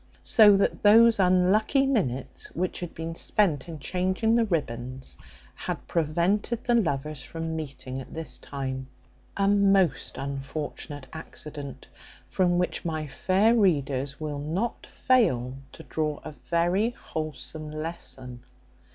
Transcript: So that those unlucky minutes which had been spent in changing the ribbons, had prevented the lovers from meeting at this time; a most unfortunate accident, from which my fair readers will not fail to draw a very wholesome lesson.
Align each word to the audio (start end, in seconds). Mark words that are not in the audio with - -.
So 0.23 0.57
that 0.57 0.81
those 0.81 1.19
unlucky 1.19 1.85
minutes 1.85 2.47
which 2.55 2.79
had 2.79 2.95
been 2.95 3.13
spent 3.13 3.69
in 3.69 3.77
changing 3.77 4.33
the 4.33 4.45
ribbons, 4.45 5.15
had 5.53 5.85
prevented 5.87 6.63
the 6.63 6.73
lovers 6.73 7.21
from 7.21 7.55
meeting 7.55 7.99
at 8.01 8.11
this 8.11 8.39
time; 8.39 8.87
a 9.37 9.47
most 9.47 10.17
unfortunate 10.17 11.05
accident, 11.13 11.85
from 12.27 12.57
which 12.57 12.83
my 12.83 13.05
fair 13.05 13.53
readers 13.53 14.19
will 14.19 14.39
not 14.39 14.87
fail 14.87 15.53
to 15.73 15.83
draw 15.83 16.19
a 16.23 16.31
very 16.31 16.89
wholesome 16.89 17.69
lesson. 17.69 18.39